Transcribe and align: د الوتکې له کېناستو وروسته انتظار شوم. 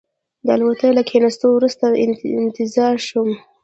د 0.45 0.47
الوتکې 0.55 0.89
له 0.97 1.03
کېناستو 1.09 1.47
وروسته 1.51 1.85
انتظار 2.39 2.95
شوم. 3.07 3.29